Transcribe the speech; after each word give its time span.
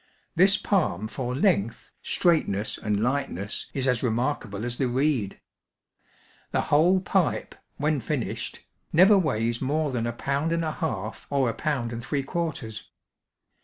This 0.35 0.57
palm 0.57 1.07
for 1.07 1.35
length, 1.35 1.91
straightness, 2.01 2.79
and 2.79 3.03
lightness 3.03 3.67
is 3.71 3.87
as 3.87 4.01
remarkable 4.01 4.65
as 4.65 4.77
the 4.77 4.87
reed. 4.87 5.39
The 6.49 6.61
whole 6.73 6.99
pipe, 7.01 7.53
when 7.77 7.99
finished, 8.01 8.61
never 8.91 9.15
weighs 9.15 9.61
more 9.61 9.91
than 9.91 10.07
a 10.07 10.11
pound 10.11 10.53
and 10.53 10.65
a 10.65 10.71
half 10.71 11.27
or 11.29 11.51
a 11.51 11.53
pound 11.53 11.93
and 11.93 12.03
three 12.03 12.23
'larters. 12.23 12.85